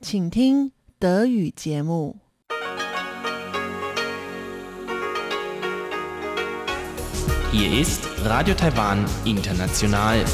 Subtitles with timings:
[0.00, 2.16] 请听德语节目。
[7.50, 10.24] Hier ist Radio Taiwan International.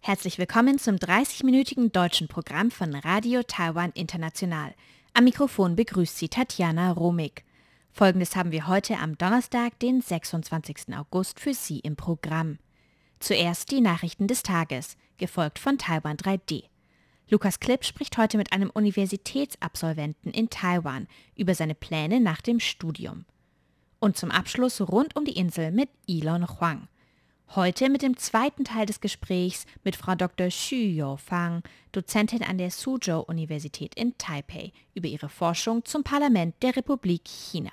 [0.00, 4.74] Herzlich willkommen zum 30-minütigen deutschen Programm von Radio Taiwan International.
[5.12, 7.44] Am Mikrofon begrüßt Sie Tatjana Romig.
[7.92, 10.96] Folgendes haben wir heute am Donnerstag, den 26.
[10.96, 12.58] August, für Sie im Programm.
[13.19, 16.65] Zuerst die Nachrichten des Tages, gefolgt von Taiwan 3D.
[17.29, 23.25] Lukas Klipp spricht heute mit einem Universitätsabsolventen in Taiwan über seine Pläne nach dem Studium.
[23.99, 26.87] Und zum Abschluss rund um die Insel mit Elon Huang.
[27.55, 30.47] Heute mit dem zweiten Teil des Gesprächs mit Frau Dr.
[30.49, 37.21] Xu Youfang, Dozentin an der Suzhou-Universität in Taipei, über ihre Forschung zum Parlament der Republik
[37.25, 37.71] China.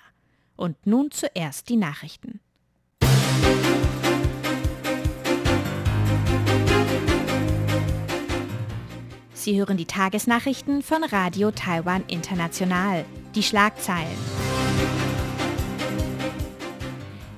[0.57, 2.41] Und nun zuerst die Nachrichten.
[9.43, 13.05] Sie hören die Tagesnachrichten von Radio Taiwan International.
[13.35, 14.17] Die Schlagzeilen.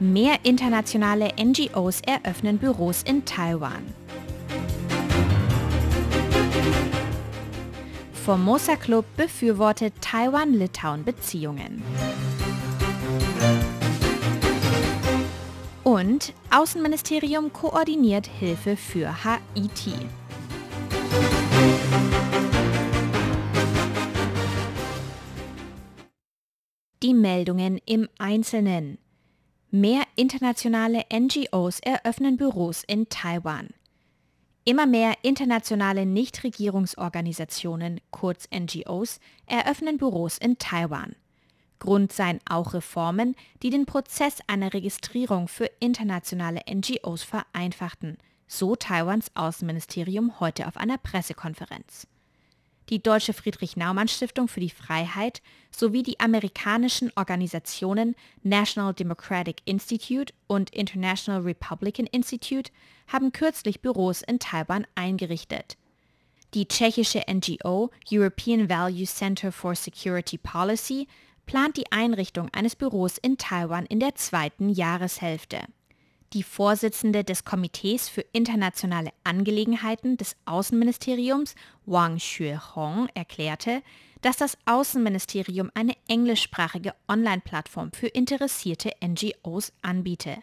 [0.01, 3.83] Mehr internationale NGOs eröffnen Büros in Taiwan.
[8.13, 11.83] Formosa Club befürwortet Taiwan-Litauen-Beziehungen.
[15.85, 19.95] Und Außenministerium koordiniert Hilfe für Haiti.
[27.05, 28.97] Die Meldungen im Einzelnen.
[29.71, 33.69] Mehr internationale NGOs eröffnen Büros in Taiwan.
[34.65, 41.15] Immer mehr internationale Nichtregierungsorganisationen, kurz NGOs, eröffnen Büros in Taiwan.
[41.79, 48.17] Grund seien auch Reformen, die den Prozess einer Registrierung für internationale NGOs vereinfachten,
[48.47, 52.07] so Taiwans Außenministerium heute auf einer Pressekonferenz.
[52.91, 55.41] Die Deutsche Friedrich-Naumann-Stiftung für die Freiheit
[55.71, 62.71] sowie die amerikanischen Organisationen National Democratic Institute und International Republican Institute
[63.09, 65.79] haben kürzlich Büros in Taiwan eingerichtet.
[66.53, 71.09] Die tschechische NGO European Value Center for Security Policy
[71.47, 75.61] plant die Einrichtung eines Büros in Taiwan in der zweiten Jahreshälfte.
[76.35, 81.55] Die Vorsitzende des Komitees für internationale Angelegenheiten des Außenministeriums,
[81.87, 83.83] Wang Xuehong, erklärte,
[84.21, 90.39] dass das Außenministerium eine englischsprachige Online-Plattform für interessierte NGOs anbiete.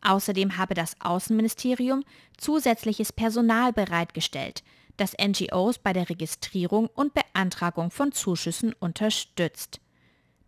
[0.00, 2.04] Außerdem habe das Außenministerium
[2.38, 4.62] zusätzliches Personal bereitgestellt,
[4.96, 9.81] das NGOs bei der Registrierung und Beantragung von Zuschüssen unterstützt.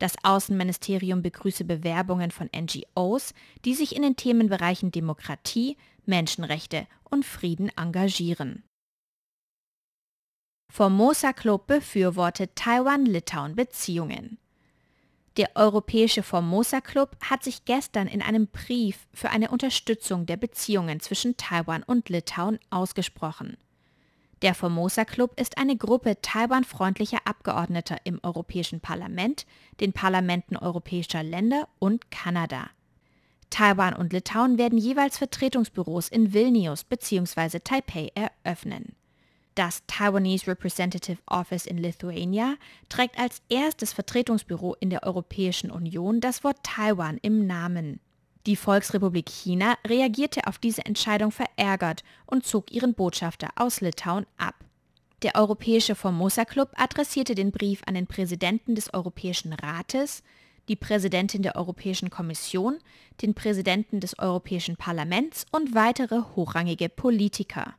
[0.05, 3.33] Das Außenministerium begrüße Bewerbungen von NGOs,
[3.65, 8.65] die sich in den Themenbereichen Demokratie, Menschenrechte und Frieden engagieren.
[10.71, 14.37] Formosa Club befürwortet Taiwan-Litauen-Beziehungen.
[15.39, 21.01] Der Europäische Formosa Club hat sich gestern in einem Brief für eine Unterstützung der Beziehungen
[21.01, 23.57] zwischen Taiwan und Litauen ausgesprochen.
[24.45, 29.47] Der Formosa Club ist eine Gruppe Taiwan-freundlicher Abgeordneter im Europäischen Parlament,
[29.81, 32.69] den Parlamenten europäischer Länder und Kanada.
[33.49, 37.61] Taiwan und Litauen werden jeweils Vertretungsbüros in Vilnius bzw.
[37.61, 38.95] Taipei eröffnen.
[39.55, 42.57] Das Taiwanese Representative Office in Lithuania
[42.91, 47.99] trägt als erstes Vertretungsbüro in der Europäischen Union das Wort Taiwan im Namen.
[48.47, 54.55] Die Volksrepublik China reagierte auf diese Entscheidung verärgert und zog ihren Botschafter aus Litauen ab.
[55.23, 60.23] Der Europäische Formosa Club adressierte den Brief an den Präsidenten des Europäischen Rates,
[60.69, 62.79] die Präsidentin der Europäischen Kommission,
[63.23, 67.75] den Präsidenten des Europäischen Parlaments und weitere hochrangige Politiker.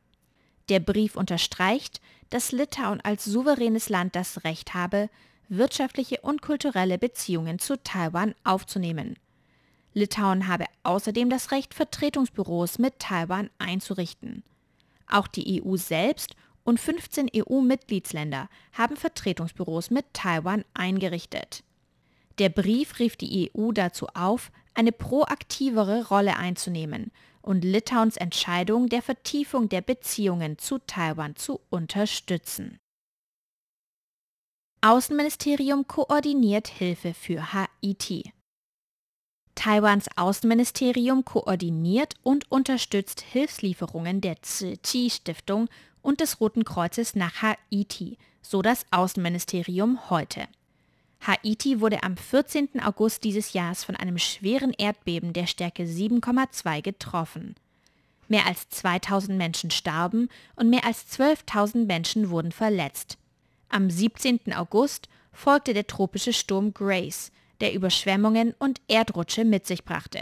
[0.70, 2.02] Der Brief unterstreicht,
[2.32, 5.10] dass Litauen als souveränes Land das Recht habe,
[5.48, 9.16] wirtschaftliche und kulturelle Beziehungen zu Taiwan aufzunehmen.
[9.96, 14.44] Litauen habe außerdem das Recht, Vertretungsbüros mit Taiwan einzurichten.
[15.08, 16.36] Auch die EU selbst
[16.66, 21.64] und 15 EU-Mitgliedsländer haben Vertretungsbüros mit Taiwan eingerichtet.
[22.40, 27.12] Der Brief rief die EU dazu auf, eine proaktivere Rolle einzunehmen
[27.42, 32.80] und Litauens Entscheidung der Vertiefung der Beziehungen zu Taiwan zu unterstützen.
[34.82, 38.34] Außenministerium koordiniert Hilfe für Haiti.
[39.56, 45.70] Taiwans Außenministerium koordiniert und unterstützt Hilfslieferungen der Tzu Chi Stiftung
[46.02, 50.48] und des Roten Kreuzes nach Haiti, so das Außenministerium heute.
[51.22, 52.82] Haiti wurde am 14.
[52.84, 57.56] August dieses Jahres von einem schweren Erdbeben der Stärke 7,2 getroffen.
[58.28, 63.18] Mehr als 2000 Menschen starben und mehr als 12.000 Menschen wurden verletzt.
[63.70, 64.54] Am 17.
[64.54, 67.32] August folgte der tropische Sturm Grace,
[67.62, 70.22] der Überschwemmungen und Erdrutsche mit sich brachte.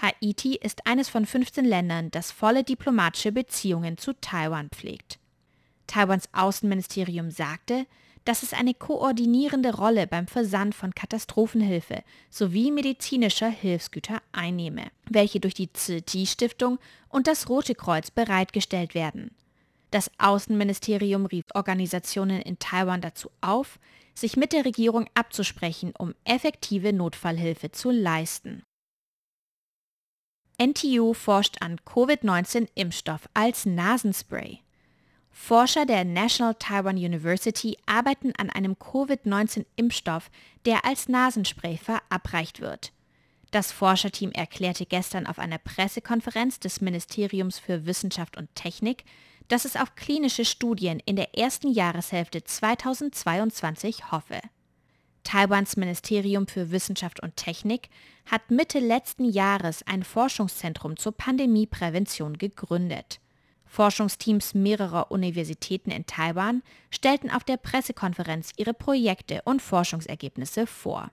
[0.00, 5.18] Haiti ist eines von 15 Ländern, das volle diplomatische Beziehungen zu Taiwan pflegt.
[5.86, 7.86] Taiwans Außenministerium sagte,
[8.24, 15.54] dass es eine koordinierende Rolle beim Versand von Katastrophenhilfe sowie medizinischer Hilfsgüter einnehme, welche durch
[15.54, 16.78] die Tzu Stiftung
[17.08, 19.30] und das Rote Kreuz bereitgestellt werden.
[19.90, 23.78] Das Außenministerium rief Organisationen in Taiwan dazu auf,
[24.14, 28.62] sich mit der Regierung abzusprechen, um effektive Notfallhilfe zu leisten.
[30.60, 34.60] NTU forscht an Covid-19-Impfstoff als Nasenspray.
[35.32, 40.30] Forscher der National Taiwan University arbeiten an einem Covid-19-Impfstoff,
[40.64, 42.92] der als Nasenspray verabreicht wird.
[43.50, 49.04] Das Forscherteam erklärte gestern auf einer Pressekonferenz des Ministeriums für Wissenschaft und Technik,
[49.48, 54.40] dass es auf klinische Studien in der ersten Jahreshälfte 2022 hoffe.
[55.24, 57.88] Taiwans Ministerium für Wissenschaft und Technik
[58.26, 63.20] hat Mitte letzten Jahres ein Forschungszentrum zur Pandemieprävention gegründet.
[63.64, 71.10] Forschungsteams mehrerer Universitäten in Taiwan stellten auf der Pressekonferenz ihre Projekte und Forschungsergebnisse vor.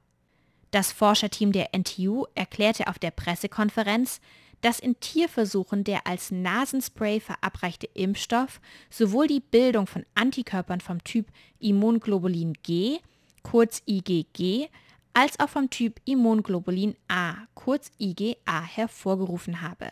[0.69, 4.21] Das Forscherteam der NTU erklärte auf der Pressekonferenz,
[4.61, 11.27] dass in Tierversuchen der als Nasenspray verabreichte Impfstoff sowohl die Bildung von Antikörpern vom Typ
[11.59, 12.99] Immunglobulin G,
[13.43, 14.69] kurz IgG,
[15.13, 19.89] als auch vom Typ Immunglobulin A, kurz IgA, hervorgerufen habe.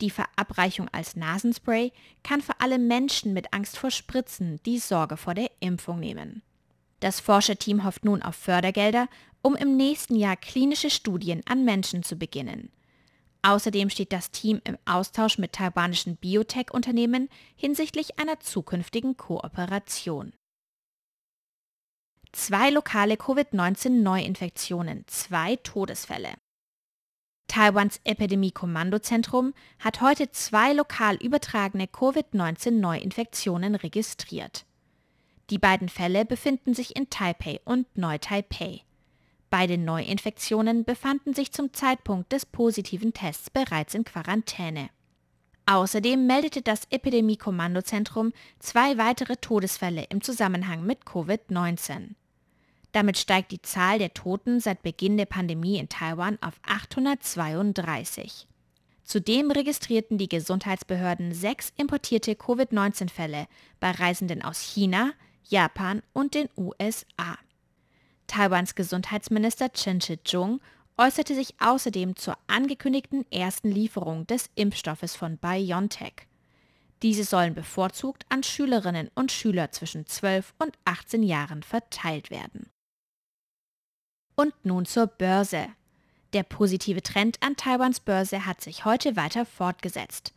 [0.00, 1.92] Die Verabreichung als Nasenspray
[2.24, 6.42] kann für alle Menschen mit Angst vor Spritzen die Sorge vor der Impfung nehmen.
[6.98, 9.08] Das Forscherteam hofft nun auf Fördergelder,
[9.42, 12.70] um im nächsten Jahr klinische Studien an Menschen zu beginnen.
[13.42, 20.32] Außerdem steht das Team im Austausch mit taiwanischen Biotech-Unternehmen hinsichtlich einer zukünftigen Kooperation.
[22.30, 26.34] Zwei lokale Covid-19-Neuinfektionen, zwei Todesfälle.
[27.48, 34.64] Taiwans Epidemie-Kommandozentrum hat heute zwei lokal übertragene Covid-19-Neuinfektionen registriert.
[35.50, 38.84] Die beiden Fälle befinden sich in Taipei und Neu-Taipei.
[39.52, 44.88] Beide Neuinfektionen befanden sich zum Zeitpunkt des positiven Tests bereits in Quarantäne.
[45.66, 52.14] Außerdem meldete das Epidemie-Kommandozentrum zwei weitere Todesfälle im Zusammenhang mit Covid-19.
[52.92, 58.48] Damit steigt die Zahl der Toten seit Beginn der Pandemie in Taiwan auf 832.
[59.04, 63.48] Zudem registrierten die Gesundheitsbehörden sechs importierte Covid-19-Fälle
[63.80, 65.12] bei Reisenden aus China,
[65.44, 67.36] Japan und den USA.
[68.32, 70.62] Taiwans Gesundheitsminister Chen Shih-chung
[70.96, 76.14] äußerte sich außerdem zur angekündigten ersten Lieferung des Impfstoffes von BioNTech.
[77.02, 82.70] Diese sollen bevorzugt an Schülerinnen und Schüler zwischen 12 und 18 Jahren verteilt werden.
[84.34, 85.66] Und nun zur Börse.
[86.32, 90.32] Der positive Trend an Taiwans Börse hat sich heute weiter fortgesetzt.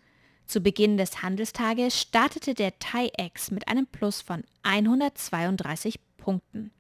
[0.47, 6.71] Zu Beginn des Handelstages startete der TAIEX mit einem Plus von 132 Punkten.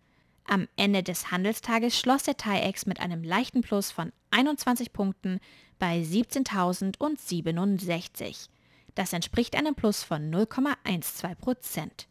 [0.47, 5.39] Am Ende des Handelstages schloss der TAIEX mit einem leichten Plus von 21 Punkten
[5.79, 8.49] bei 17.067.
[8.93, 12.07] Das entspricht einem Plus von 0,12 Prozent.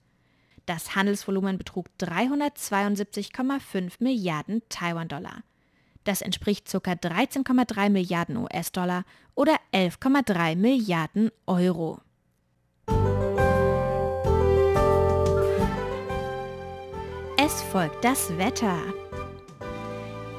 [0.66, 5.44] Das Handelsvolumen betrug 372,5 Milliarden Taiwan-Dollar.
[6.04, 6.78] Das entspricht ca.
[6.78, 12.00] 13,3 Milliarden US-Dollar oder 11,3 Milliarden Euro.
[17.74, 18.76] Folgt das Wetter.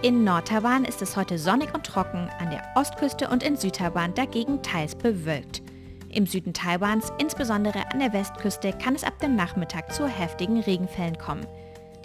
[0.01, 4.63] In Nordtaiwan ist es heute sonnig und trocken, an der Ostküste und in Südtaiwan dagegen
[4.63, 5.61] teils bewölkt.
[6.07, 11.17] Im Süden Taiwans, insbesondere an der Westküste, kann es ab dem Nachmittag zu heftigen Regenfällen
[11.17, 11.45] kommen.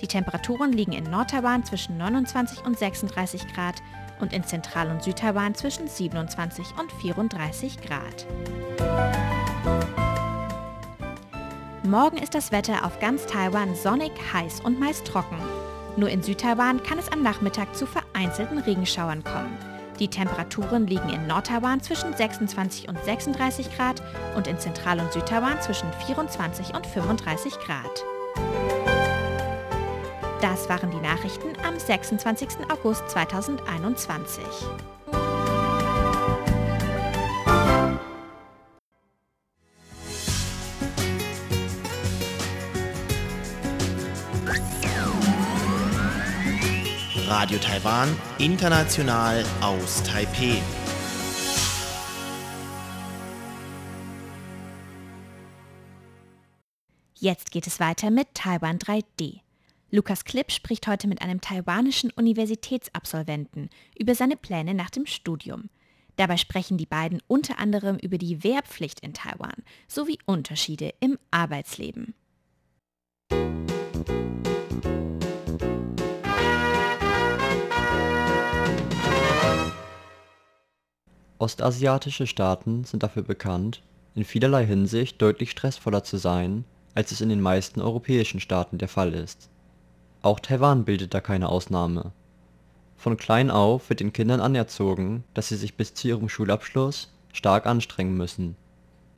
[0.00, 3.76] Die Temperaturen liegen in Nordtaiwan zwischen 29 und 36 Grad
[4.20, 8.26] und in Zentral- und Südtaiwan zwischen 27 und 34 Grad.
[11.82, 15.38] Morgen ist das Wetter auf ganz Taiwan sonnig, heiß und meist trocken.
[15.96, 19.56] Nur in Südtaiwan kann es am Nachmittag zu vereinzelten Regenschauern kommen.
[19.98, 24.02] Die Temperaturen liegen in Nordtaiwan zwischen 26 und 36 Grad
[24.36, 28.04] und in Zentral- und Südtaiwan zwischen 24 und 35 Grad.
[30.42, 32.48] Das waren die Nachrichten am 26.
[32.70, 34.44] August 2021.
[47.50, 50.62] Radio Taiwan, international aus Taipei.
[57.16, 59.40] Jetzt geht es weiter mit Taiwan 3D.
[59.90, 65.70] Lukas Klipp spricht heute mit einem taiwanischen Universitätsabsolventen über seine Pläne nach dem Studium.
[66.14, 72.14] Dabei sprechen die beiden unter anderem über die Wehrpflicht in Taiwan sowie Unterschiede im Arbeitsleben.
[73.32, 74.49] Musik
[81.40, 83.80] Ostasiatische Staaten sind dafür bekannt,
[84.14, 88.88] in vielerlei Hinsicht deutlich stressvoller zu sein, als es in den meisten europäischen Staaten der
[88.88, 89.48] Fall ist.
[90.20, 92.12] Auch Taiwan bildet da keine Ausnahme.
[92.98, 97.64] Von klein auf wird den Kindern anerzogen, dass sie sich bis zu ihrem Schulabschluss stark
[97.64, 98.54] anstrengen müssen.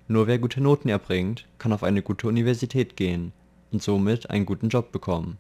[0.07, 3.33] Nur wer gute Noten erbringt, kann auf eine gute Universität gehen
[3.73, 5.39] und somit einen guten Job bekommen.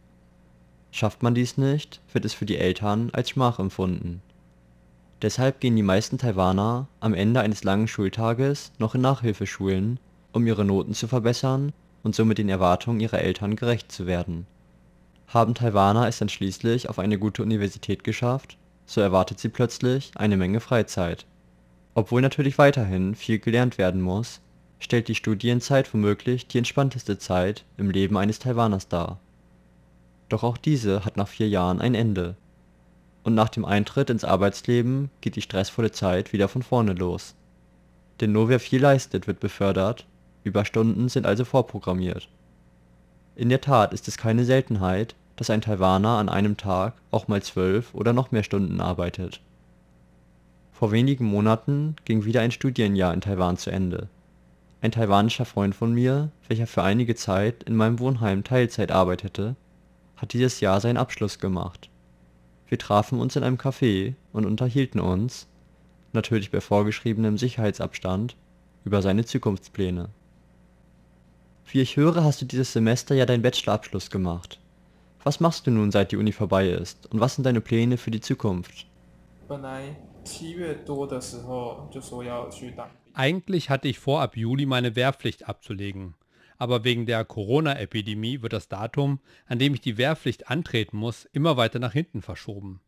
[0.91, 4.21] Schafft man dies nicht, wird es für die Eltern als Schmach empfunden
[5.23, 10.00] Deshalb gehen die meisten Taiwaner am Ende eines langen Schultages noch in Nachhilfeschulen,
[10.33, 14.49] um ihre Noten zu verbessern und somit den Erwartungen ihrer Eltern gerecht zu werden.
[15.29, 20.37] Haben Taiwaner es dann schließlich auf eine gute Universität geschafft, so erwartet sie plötzlich eine
[20.37, 21.25] Menge Freizeit.
[21.95, 24.41] Obwohl natürlich weiterhin viel gelernt werden muss,
[24.81, 29.21] stellt die Studienzeit womöglich die entspannteste Zeit im Leben eines Taiwaners dar.
[30.29, 32.35] Doch auch diese hat nach vier Jahren ein Ende
[33.25, 37.35] und nach dem Eintritt ins Arbeitsleben geht die stressvolle Zeit wieder von vorne los.
[38.21, 40.07] Denn nur wer viel leistet, wird befördert,
[40.45, 42.29] Überstunden sind also vorprogrammiert.
[43.37, 47.43] In der Tat ist es keine Seltenheit, dass ein Taiwaner an einem Tag auch mal
[47.43, 49.41] zwölf oder noch mehr Stunden arbeitet.
[50.73, 54.09] Vor wenigen Monaten ging wieder ein Studienjahr in Taiwan zu Ende.
[54.81, 59.55] Ein taiwanischer Freund von mir, welcher für einige Zeit in meinem Wohnheim Teilzeit arbeitete,
[60.17, 61.88] hat dieses Jahr seinen Abschluss gemacht
[62.73, 65.47] wir trafen uns in einem Café und unterhielten uns,
[66.14, 68.35] natürlich bei vorgeschriebenem Sicherheitsabstand,
[68.87, 70.09] über seine Zukunftspläne.
[71.67, 74.59] Wie ich höre, hast du dieses Semester ja deinen Bachelorabschluss gemacht.
[75.23, 78.11] Was machst du nun, seit die Uni vorbei ist, und was sind deine Pläne für
[78.11, 78.87] die Zukunft?
[83.12, 86.14] Eigentlich hatte ich vor, ab Juli meine Wehrpflicht abzulegen
[86.62, 91.57] aber wegen der Corona-Epidemie wird das Datum, an dem ich die Wehrpflicht antreten muss, immer
[91.57, 92.81] weiter nach hinten verschoben.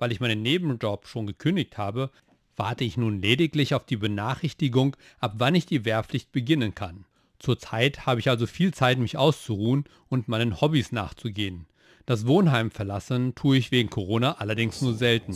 [0.00, 2.10] Weil ich meinen Nebenjob schon gekündigt habe,
[2.56, 7.04] warte ich nun lediglich auf die Benachrichtigung, ab wann ich die Wehrpflicht beginnen kann.
[7.38, 11.66] Zurzeit habe ich also viel Zeit, mich auszuruhen und meinen Hobbys nachzugehen.
[12.06, 15.32] Das Wohnheim verlassen tue ich wegen Corona allerdings nur selten.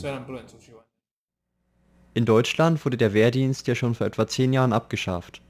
[2.14, 5.40] In Deutschland wurde der Wehrdienst ja schon vor etwa zehn Jahren abgeschafft.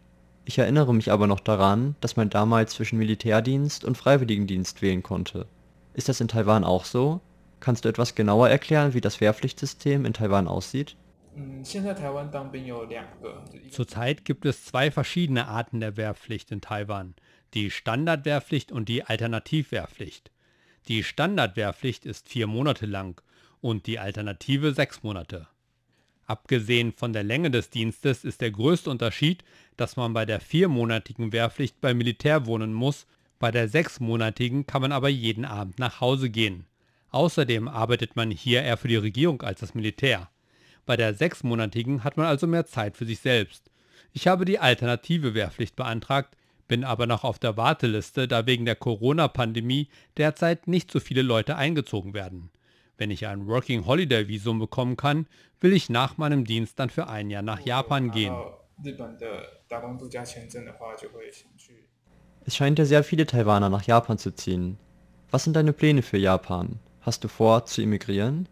[0.48, 5.48] Ich erinnere mich aber noch daran, dass man damals zwischen Militärdienst und Freiwilligendienst wählen konnte.
[5.92, 7.20] Ist das in Taiwan auch so?
[7.58, 10.94] Kannst du etwas genauer erklären, wie das Wehrpflichtsystem in Taiwan aussieht?
[13.70, 17.14] Zurzeit gibt es zwei verschiedene Arten der Wehrpflicht in Taiwan,
[17.52, 20.30] die Standardwehrpflicht und die Alternativwehrpflicht.
[20.86, 23.20] Die Standardwehrpflicht ist vier Monate lang
[23.60, 25.48] und die Alternative sechs Monate.
[26.26, 29.45] Abgesehen von der Länge des Dienstes ist der größte Unterschied,
[29.76, 33.06] dass man bei der viermonatigen Wehrpflicht beim Militär wohnen muss,
[33.38, 36.66] bei der sechsmonatigen kann man aber jeden Abend nach Hause gehen.
[37.11, 40.28] Außerdem arbeitet man hier eher für die Regierung als das Militär.
[40.85, 43.71] Bei der sechsmonatigen hat man also mehr Zeit für sich selbst.
[44.12, 46.37] Ich habe die alternative Wehrpflicht beantragt,
[46.68, 51.56] bin aber noch auf der Warteliste, da wegen der Corona-Pandemie derzeit nicht so viele Leute
[51.56, 52.50] eingezogen werden.
[52.98, 55.26] Wenn ich ein Working Holiday Visum bekommen kann,
[55.60, 58.34] will ich nach meinem Dienst dann für ein Jahr nach Japan gehen.
[62.44, 64.78] Es scheint ja sehr viele Taiwaner nach Japan zu ziehen.
[65.30, 66.78] Was sind deine Pläne für Japan?
[67.00, 68.48] Hast du vor, zu emigrieren?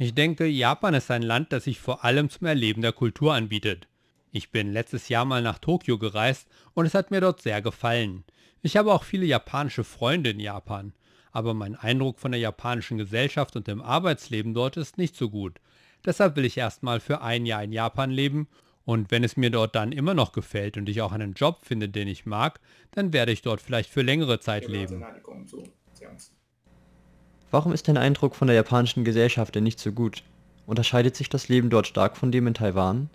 [0.00, 3.88] Ich denke, Japan ist ein Land, das sich vor allem zum Erleben der Kultur anbietet.
[4.30, 8.24] Ich bin letztes Jahr mal nach Tokio gereist und es hat mir dort sehr gefallen.
[8.62, 10.92] Ich habe auch viele japanische Freunde in Japan,
[11.30, 15.60] aber mein Eindruck von der japanischen Gesellschaft und dem Arbeitsleben dort ist nicht so gut.
[16.04, 18.48] Deshalb will ich erstmal für ein Jahr in Japan leben
[18.84, 21.88] und wenn es mir dort dann immer noch gefällt und ich auch einen Job finde,
[21.88, 22.58] den ich mag,
[22.92, 25.04] dann werde ich dort vielleicht für längere Zeit leben.
[27.50, 30.22] Warum ist dein Eindruck von der japanischen Gesellschaft denn nicht so gut?
[30.66, 33.08] Unterscheidet sich das Leben dort stark von dem in Taiwan?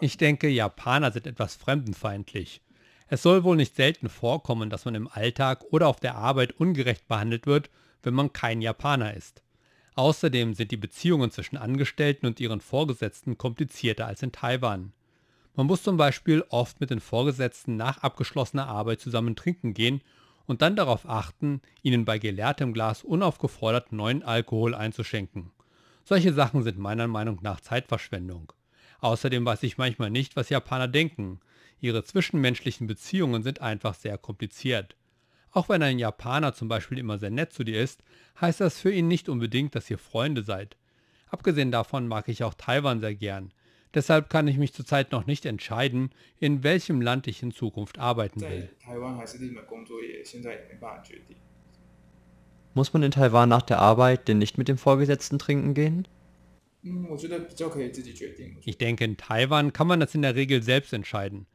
[0.00, 2.62] Ich denke, Japaner sind etwas fremdenfeindlich.
[3.08, 7.08] Es soll wohl nicht selten vorkommen, dass man im Alltag oder auf der Arbeit ungerecht
[7.08, 7.70] behandelt wird,
[8.02, 9.42] wenn man kein Japaner ist.
[9.96, 14.92] Außerdem sind die Beziehungen zwischen Angestellten und ihren Vorgesetzten komplizierter als in Taiwan.
[15.56, 20.00] Man muss zum Beispiel oft mit den Vorgesetzten nach abgeschlossener Arbeit zusammen trinken gehen
[20.46, 25.50] und dann darauf achten, ihnen bei geleertem Glas unaufgefordert neuen Alkohol einzuschenken.
[26.04, 28.52] Solche Sachen sind meiner Meinung nach Zeitverschwendung.
[29.00, 31.40] Außerdem weiß ich manchmal nicht, was Japaner denken.
[31.80, 34.96] Ihre zwischenmenschlichen Beziehungen sind einfach sehr kompliziert.
[35.52, 38.02] Auch wenn ein Japaner zum Beispiel immer sehr nett zu dir ist,
[38.40, 40.76] heißt das für ihn nicht unbedingt, dass ihr Freunde seid.
[41.28, 43.52] Abgesehen davon mag ich auch Taiwan sehr gern.
[43.94, 48.40] Deshalb kann ich mich zurzeit noch nicht entscheiden, in welchem Land ich in Zukunft arbeiten
[48.40, 48.70] will.
[52.74, 56.06] Muss man in Taiwan nach der Arbeit denn nicht mit dem Vorgesetzten trinken gehen?
[58.64, 61.46] Ich denke, in Taiwan kann man das in der Regel selbst entscheiden.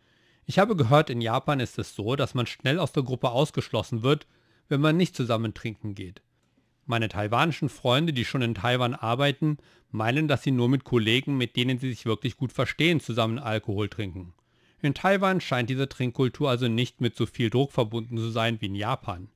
[0.46, 4.04] Ich habe gehört, in Japan ist es so, dass man schnell aus der Gruppe ausgeschlossen
[4.04, 4.28] wird,
[4.68, 6.22] wenn man nicht zusammen trinken geht.
[6.86, 9.58] Meine taiwanischen Freunde, die schon in Taiwan arbeiten,
[9.90, 13.90] meinen, dass sie nur mit Kollegen, mit denen sie sich wirklich gut verstehen, zusammen Alkohol
[13.90, 14.34] trinken.
[14.82, 18.68] In Taiwan scheint diese Trinkkultur also nicht mit so viel Druck verbunden zu sein wie
[18.68, 19.30] in Japan.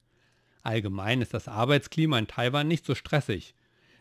[0.64, 3.56] Allgemein ist das Arbeitsklima in Taiwan nicht so stressig.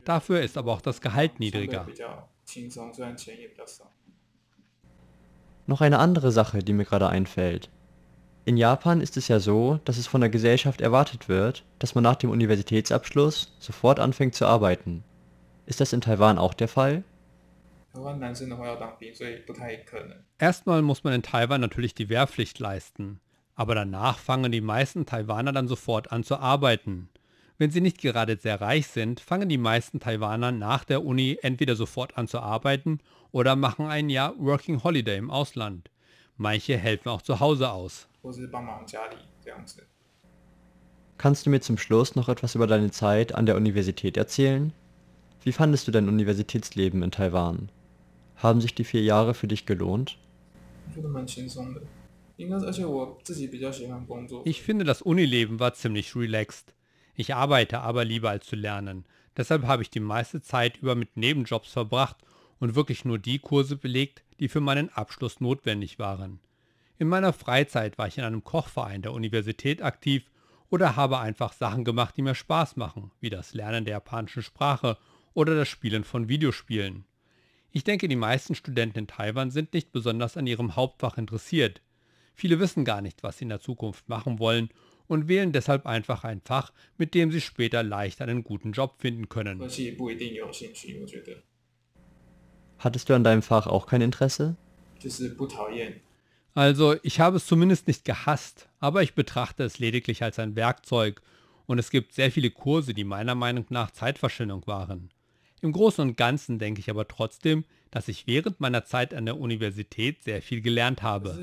[0.05, 1.87] Dafür ist aber auch das Gehalt niedriger.
[5.67, 7.71] Noch eine andere Sache, die mir gerade einfällt.
[8.47, 12.03] In Japan ist es ja so, dass es von der Gesellschaft erwartet wird, dass man
[12.03, 15.05] nach dem Universitätsabschluss sofort anfängt zu arbeiten.
[15.67, 17.05] Ist das in Taiwan auch der Fall?
[20.39, 23.21] Erstmal muss man in Taiwan natürlich die Wehrpflicht leisten,
[23.59, 27.09] aber danach fangen die meisten Taiwaner dann sofort an zu arbeiten.
[27.59, 31.75] Wenn sie nicht gerade sehr reich sind, fangen die meisten Taiwaner nach der Uni entweder
[31.75, 33.01] sofort an zu arbeiten
[33.33, 35.91] oder machen ein Jahr Working Holiday im Ausland.
[36.37, 38.07] Manche helfen auch zu Hause aus.
[41.19, 44.73] Kannst du mir zum Schluss noch etwas über deine Zeit an der Universität erzählen?
[45.43, 47.71] Wie fandest du dein Universitätsleben in Taiwan?
[48.37, 50.17] Haben sich die vier Jahre für dich gelohnt?
[54.45, 56.73] Ich finde, das Unileben war ziemlich relaxed.
[57.17, 59.07] Ich arbeite aber lieber als zu lernen.
[59.37, 62.17] Deshalb habe ich die meiste Zeit über mit Nebenjobs verbracht
[62.61, 66.39] und wirklich nur die Kurse belegt, die für meinen Abschluss notwendig waren.
[66.97, 70.31] In meiner Freizeit war ich in einem Kochverein der Universität aktiv
[70.71, 74.97] oder habe einfach Sachen gemacht, die mir Spaß machen, wie das Lernen der japanischen Sprache
[75.35, 77.05] oder das Spielen von Videospielen.
[77.73, 81.83] Ich denke, die meisten Studenten in Taiwan sind nicht besonders an ihrem Hauptfach interessiert.
[82.39, 84.69] Viele wissen gar nicht, was sie in der Zukunft machen wollen
[85.09, 89.29] und wählen deshalb einfach ein Fach, mit dem sie später leicht einen guten Job finden
[89.29, 89.59] können.
[92.79, 94.57] Hattest du an deinem Fach auch kein Interesse?
[96.55, 101.21] Also, ich habe es zumindest nicht gehasst, aber ich betrachte es lediglich als ein Werkzeug
[101.67, 105.11] und es gibt sehr viele Kurse, die meiner Meinung nach Zeitverschwendung waren.
[105.61, 109.39] Im Großen und Ganzen denke ich aber trotzdem, dass ich während meiner Zeit an der
[109.39, 111.39] Universität sehr viel gelernt habe.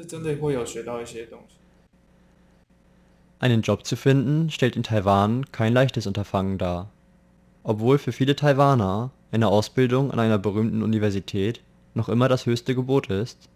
[3.39, 6.91] Einen Job zu finden stellt in Taiwan kein leichtes Unterfangen dar.
[7.63, 11.62] Obwohl für viele Taiwaner eine Ausbildung an einer berühmten Universität
[11.93, 13.49] noch immer das höchste Gebot ist,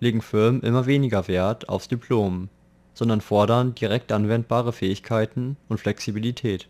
[0.00, 2.48] legen Firmen immer weniger Wert aufs Diplom,
[2.92, 6.68] sondern fordern direkt anwendbare Fähigkeiten und Flexibilität.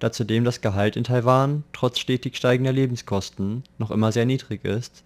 [0.00, 5.04] Da zudem das Gehalt in Taiwan trotz stetig steigender Lebenskosten noch immer sehr niedrig ist,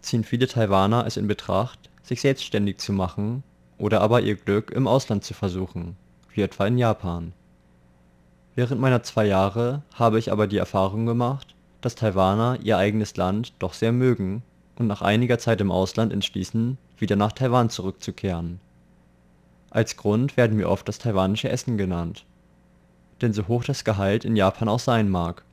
[0.00, 3.44] ziehen viele Taiwaner es in Betracht, sich selbstständig zu machen
[3.78, 5.96] oder aber ihr Glück im Ausland zu versuchen,
[6.34, 7.32] wie etwa in Japan.
[8.56, 13.52] Während meiner zwei Jahre habe ich aber die Erfahrung gemacht, dass Taiwaner ihr eigenes Land
[13.60, 14.42] doch sehr mögen
[14.76, 18.58] und nach einiger Zeit im Ausland entschließen, wieder nach Taiwan zurückzukehren.
[19.70, 22.26] Als Grund werden mir oft das taiwanische Essen genannt.
[23.22, 25.44] Denn so hoch das Gehalt in Japan auch sein mag,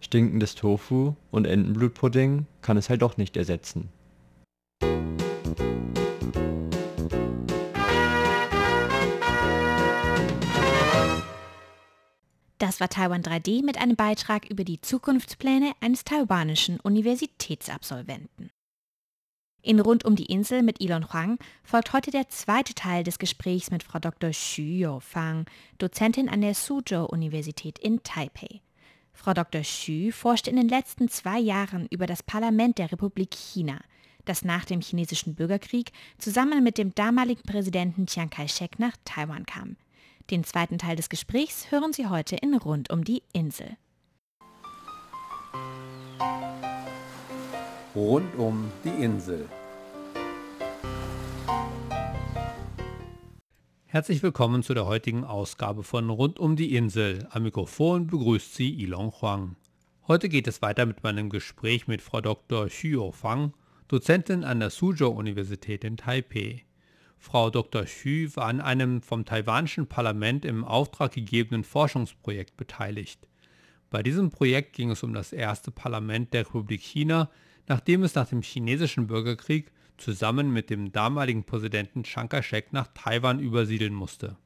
[0.00, 3.88] stinkendes Tofu und Entenblutpudding kann es halt doch nicht ersetzen.
[12.58, 18.50] Das war Taiwan 3D mit einem Beitrag über die Zukunftspläne eines taiwanischen Universitätsabsolventen.
[19.64, 23.70] In Rund um die Insel mit Elon Huang folgt heute der zweite Teil des Gesprächs
[23.70, 24.30] mit Frau Dr.
[24.30, 25.46] Xu Youfang,
[25.78, 28.60] Dozentin an der Suzhou-Universität in Taipei.
[29.12, 29.60] Frau Dr.
[29.60, 33.78] Xu forschte in den letzten zwei Jahren über das Parlament der Republik China,
[34.24, 39.76] das nach dem chinesischen Bürgerkrieg zusammen mit dem damaligen Präsidenten Chiang Kai-shek nach Taiwan kam.
[40.32, 43.76] Den zweiten Teil des Gesprächs hören Sie heute in Rund um die Insel.
[47.94, 49.46] Rund um die Insel.
[53.84, 57.28] Herzlich willkommen zu der heutigen Ausgabe von Rund um die Insel.
[57.32, 59.56] Am Mikrofon begrüßt Sie Ilon Huang.
[60.08, 62.68] Heute geht es weiter mit meinem Gespräch mit Frau Dr.
[62.68, 63.52] Xu Fang,
[63.88, 66.64] Dozentin an der Suzhou-Universität in Taipei.
[67.18, 67.84] Frau Dr.
[67.84, 73.28] Xu war an einem vom taiwanischen Parlament im Auftrag gegebenen Forschungsprojekt beteiligt.
[73.90, 77.28] Bei diesem Projekt ging es um das erste Parlament der Republik China,
[77.72, 83.40] nachdem es nach dem chinesischen Bürgerkrieg zusammen mit dem damaligen Präsidenten Chiang Kai-shek nach Taiwan
[83.40, 84.36] übersiedeln musste.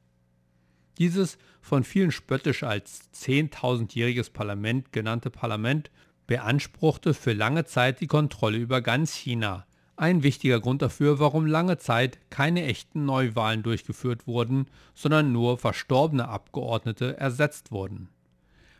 [0.97, 5.91] Dieses von vielen spöttisch als 10.000-jähriges Parlament genannte Parlament
[6.25, 9.65] beanspruchte für lange Zeit die Kontrolle über ganz China.
[9.97, 16.29] Ein wichtiger Grund dafür, warum lange Zeit keine echten Neuwahlen durchgeführt wurden, sondern nur verstorbene
[16.29, 18.07] Abgeordnete ersetzt wurden.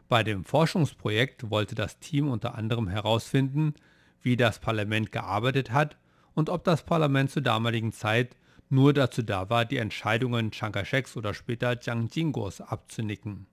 [0.07, 3.73] Bei dem Forschungsprojekt wollte das Team unter anderem herausfinden,
[4.21, 5.97] wie das Parlament gearbeitet hat
[6.33, 8.35] und ob das Parlament zur damaligen Zeit
[8.69, 13.47] nur dazu da war, die Entscheidungen Chiang Kai-sheks oder später Jiang Jingos abzunicken.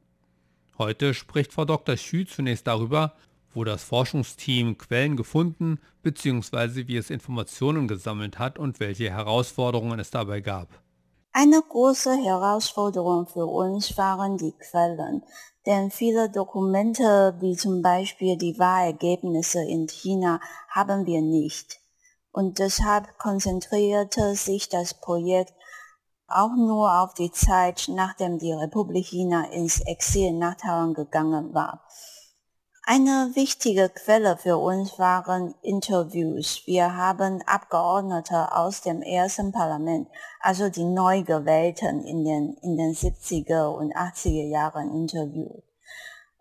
[0.77, 1.95] Heute spricht Frau Dr.
[1.95, 3.15] Xu zunächst darüber,
[3.55, 6.89] wo das Forschungsteam Quellen gefunden bzw.
[6.89, 10.69] wie es Informationen gesammelt hat und welche Herausforderungen es dabei gab.
[11.33, 15.23] Eine große Herausforderung für uns waren die Quellen,
[15.67, 21.81] denn viele Dokumente wie zum Beispiel die Wahlergebnisse in China haben wir nicht.
[22.33, 25.55] Und deshalb konzentrierte sich das Projekt
[26.27, 31.87] auch nur auf die Zeit, nachdem die Republik China ins Exil nach Taiwan gegangen war.
[32.87, 36.61] Eine wichtige Quelle für uns waren Interviews.
[36.67, 40.07] Wir haben Abgeordnete aus dem ersten Parlament,
[40.41, 45.65] also die neu gewählten in den, in den 70er und 80er Jahren interviewt.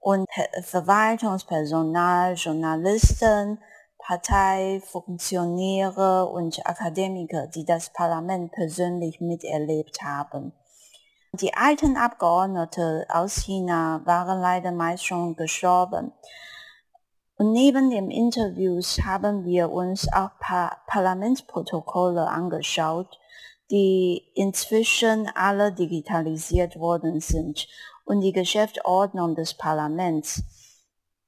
[0.02, 0.28] Und
[0.64, 3.60] Verwaltungspersonal, Journalisten,
[4.00, 10.52] Parteifunktionäre und Akademiker, die das Parlament persönlich miterlebt haben.
[11.42, 16.12] Die alten Abgeordnete aus China waren leider meist schon gestorben.
[17.38, 23.20] Und neben den Interviews haben wir uns auch paar Parlamentsprotokolle angeschaut,
[23.72, 27.68] die inzwischen alle digitalisiert worden sind
[28.06, 30.44] und die Geschäftsordnung des Parlaments.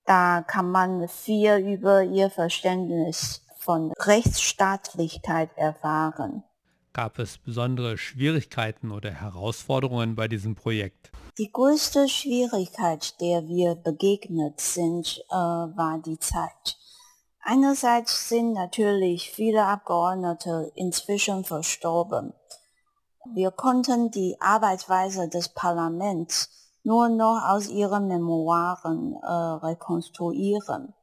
[0.05, 6.43] Da kann man viel über ihr Verständnis von Rechtsstaatlichkeit erfahren.
[6.95, 11.11] Gab es besondere Schwierigkeiten oder Herausforderungen bei diesem Projekt?
[11.37, 16.77] Die größte Schwierigkeit, der wir begegnet sind, äh, war die Zeit.
[17.41, 22.31] Einerseits sind natürlich viele Abgeordnete inzwischen verstorben.
[23.33, 26.49] Wir konnten die Arbeitsweise des Parlaments
[26.85, 30.93] nur noch aus ihren Memoiren äh, rekonstruieren.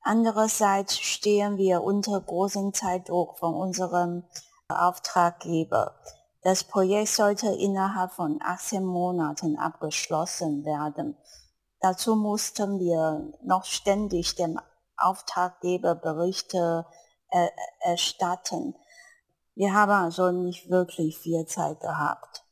[0.00, 4.22] Andererseits stehen wir unter großem Zeitdruck von unserem
[4.68, 5.94] Auftraggeber.
[6.42, 11.16] Das Projekt sollte innerhalb von 18 Monaten abgeschlossen werden.
[11.80, 14.58] Dazu mussten wir noch ständig dem
[14.96, 16.86] Auftraggeber Berichte
[17.30, 17.48] äh,
[17.80, 18.74] erstatten.
[19.54, 22.44] Wir haben also nicht wirklich viel Zeit gehabt.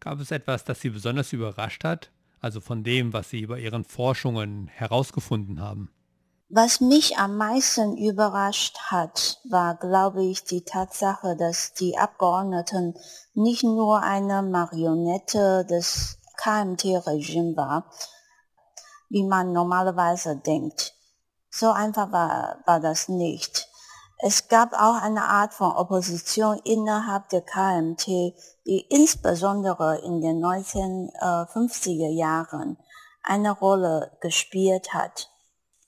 [0.00, 2.10] Gab es etwas, das Sie besonders überrascht hat?
[2.40, 5.92] Also von dem, was Sie bei Ihren Forschungen herausgefunden haben?
[6.52, 12.98] Was mich am meisten überrascht hat, war, glaube ich, die Tatsache, dass die Abgeordneten
[13.34, 17.88] nicht nur eine Marionette des KMT-Regimes war,
[19.10, 20.96] wie man normalerweise denkt.
[21.50, 23.68] So einfach war, war das nicht.
[24.18, 28.06] Es gab auch eine Art von Opposition innerhalb der KMT,
[28.66, 32.76] die insbesondere in den 1950er Jahren
[33.22, 35.29] eine Rolle gespielt hat.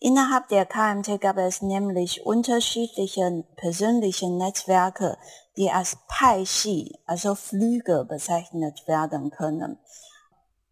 [0.04, 5.16] Innerhalb der KMT gab es nämlich unterschiedliche persönliche Netzwerke,
[5.56, 9.78] die als Pai Xi, also Flüge bezeichnet werden können.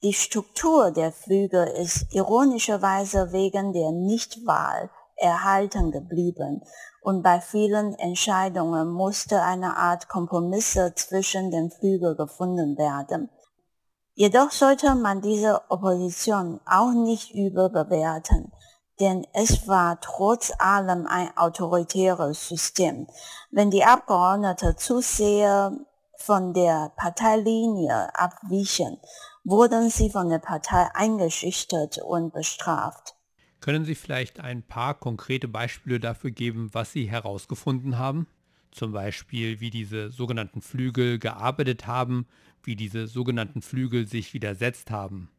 [0.03, 6.65] Die Struktur der Flüge ist ironischerweise wegen der Nichtwahl erhalten geblieben
[7.01, 13.31] und bei vielen Entscheidungen musste eine Art Kompromisse zwischen den Flügeln gefunden werden.
[14.15, 18.51] Jedoch sollte man diese Opposition auch nicht überbewerten
[19.01, 23.07] denn es war trotz allem ein autoritäres System.
[23.51, 25.73] Wenn die Abgeordneten zu sehr
[26.17, 28.99] von der Parteilinie abwichen,
[29.43, 33.15] wurden sie von der Partei eingeschüchtert und bestraft.
[33.61, 38.27] Können Sie vielleicht ein paar konkrete Beispiele dafür geben, was Sie herausgefunden haben?
[38.71, 42.27] Zum Beispiel, wie diese sogenannten Flügel gearbeitet haben,
[42.63, 45.31] wie diese sogenannten Flügel sich widersetzt haben.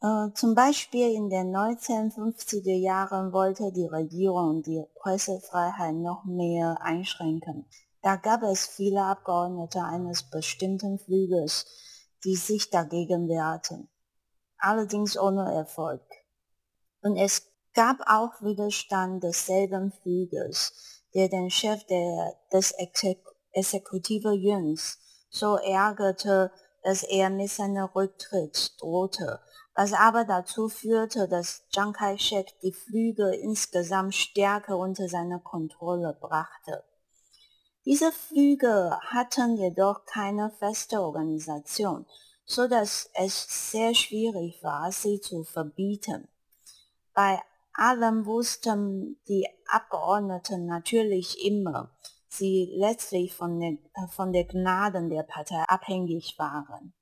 [0.00, 7.66] Äh, zum Beispiel in den 1950er Jahren wollte die Regierung die Pressefreiheit noch mehr einschränken.
[8.02, 11.66] Da gab es viele Abgeordnete eines bestimmten Flügels,
[12.24, 13.88] die sich dagegen wehrten,
[14.58, 16.02] allerdings ohne Erfolg.
[17.02, 23.18] Und es gab auch Widerstand desselben Flügels, der den Chef der, des Exek
[23.50, 24.98] Exekutive Yuns
[25.30, 26.52] so ärgerte,
[26.84, 29.40] dass er mit seinem Rücktritt drohte
[29.78, 36.82] was aber dazu führte, dass Chiang Kai-shek die Flüge insgesamt stärker unter seine Kontrolle brachte.
[37.84, 42.06] Diese Flüge hatten jedoch keine feste Organisation,
[42.44, 46.26] so dass es sehr schwierig war, sie zu verbieten.
[47.14, 47.40] Bei
[47.72, 53.78] allem wussten die Abgeordneten natürlich immer, sie letztlich von, den,
[54.10, 56.94] von der Gnaden der Partei abhängig waren.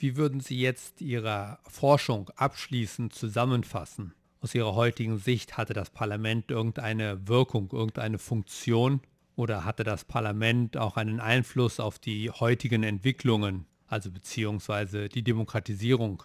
[0.00, 4.14] Wie würden Sie jetzt Ihre Forschung abschließend zusammenfassen?
[4.40, 9.02] Aus Ihrer heutigen Sicht hatte das Parlament irgendeine Wirkung, irgendeine Funktion
[9.36, 16.22] oder hatte das Parlament auch einen Einfluss auf die heutigen Entwicklungen, also beziehungsweise die Demokratisierung?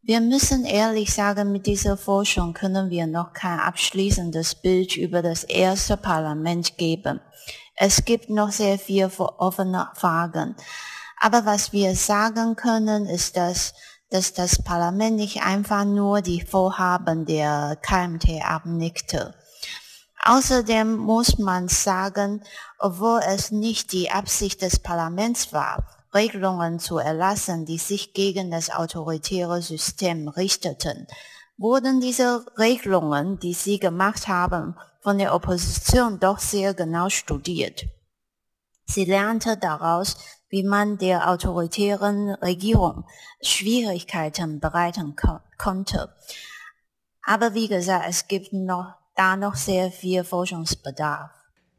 [0.00, 5.44] Wir müssen ehrlich sagen, mit dieser Forschung können wir noch kein abschließendes Bild über das
[5.44, 7.20] erste Parlament geben.
[7.76, 10.56] Es gibt noch sehr viele offene Fragen.
[11.20, 13.74] Aber was wir sagen können, ist, dass,
[14.08, 19.34] dass das Parlament nicht einfach nur die Vorhaben der KMT abnickte.
[20.24, 22.42] Außerdem muss man sagen,
[22.78, 28.70] obwohl es nicht die Absicht des Parlaments war, Regelungen zu erlassen, die sich gegen das
[28.70, 31.06] autoritäre System richteten,
[31.58, 37.84] wurden diese Regelungen, die sie gemacht haben, von der Opposition doch sehr genau studiert.
[38.86, 40.16] Sie lernte daraus,
[40.50, 43.04] wie man der autoritären Regierung
[43.40, 46.12] Schwierigkeiten bereiten ko konnte.
[47.22, 51.30] Aber wie gesagt, es gibt noch, da noch sehr viel Forschungsbedarf.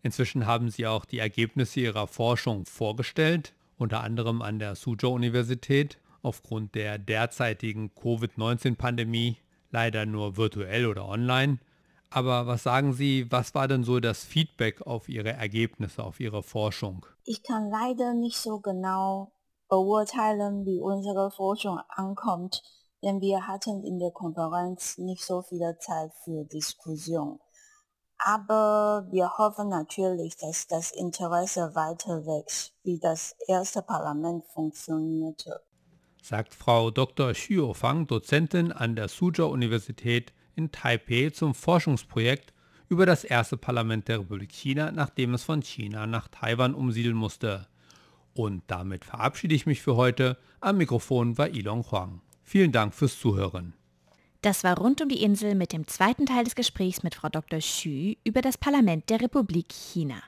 [0.03, 6.75] Inzwischen haben Sie auch die Ergebnisse Ihrer Forschung vorgestellt, unter anderem an der Suzhou-Universität, aufgrund
[6.75, 9.38] der derzeitigen Covid-19-Pandemie,
[9.71, 11.60] leider nur virtuell oder online.
[12.13, 16.43] Aber was sagen Sie, was war denn so das Feedback auf Ihre Ergebnisse, auf Ihre
[16.43, 17.06] Forschung?
[17.24, 19.32] Ich kann leider nicht so genau
[19.69, 22.63] beurteilen, wie unsere Forschung ankommt,
[23.02, 27.39] denn wir hatten in der Konferenz nicht so viel Zeit für Diskussion.
[28.17, 35.62] Aber wir hoffen natürlich, dass das Interesse weiter wächst, wie das erste Parlament funktionierte.
[36.21, 37.32] Sagt Frau Dr.
[37.32, 42.54] Xiu Fang, Dozentin an der Suzhou-Universität in Taipei zum Forschungsprojekt
[42.88, 47.67] über das erste Parlament der Republik China, nachdem es von China nach Taiwan umsiedeln musste.
[48.34, 50.38] Und damit verabschiede ich mich für heute.
[50.60, 52.21] Am Mikrofon war Ilong Huang.
[52.43, 53.74] Vielen Dank fürs Zuhören.
[54.41, 57.60] Das war rund um die Insel mit dem zweiten Teil des Gesprächs mit Frau Dr.
[57.60, 60.21] Xu über das Parlament der Republik China.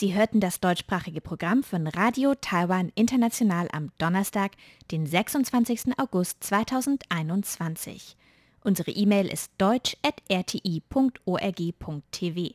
[0.00, 4.52] Sie hörten das deutschsprachige Programm von Radio Taiwan International am Donnerstag,
[4.90, 5.98] den 26.
[5.98, 8.16] August 2021.
[8.64, 12.54] Unsere E-Mail ist deutsch.rti.org.tv.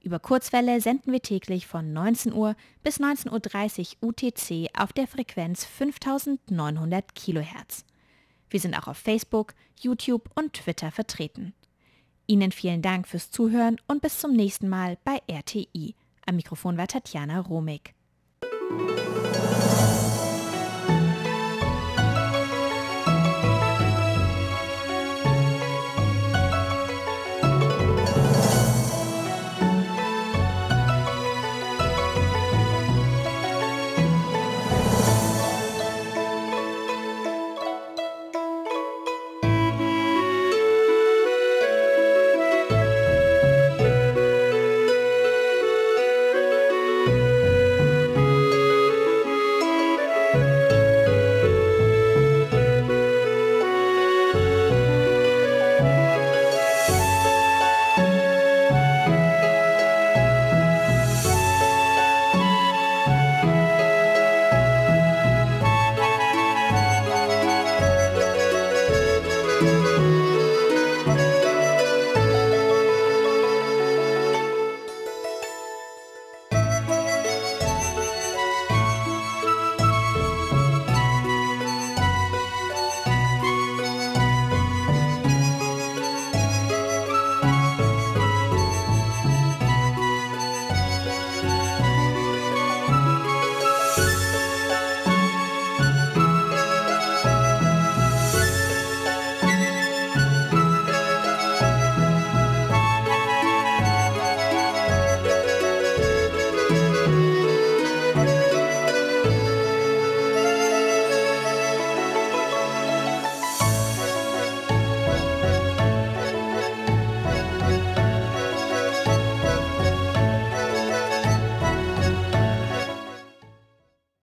[0.00, 5.66] Über Kurzwelle senden wir täglich von 19 Uhr bis 19.30 Uhr UTC auf der Frequenz
[5.66, 7.84] 5900 kHz.
[8.54, 11.54] Wir sind auch auf Facebook, YouTube und Twitter vertreten.
[12.28, 15.96] Ihnen vielen Dank fürs Zuhören und bis zum nächsten Mal bei RTI.
[16.24, 17.94] Am Mikrofon war Tatjana Romig.